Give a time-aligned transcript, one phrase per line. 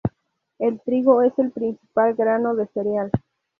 [0.57, 3.11] El trigo es el principal grano de cereal.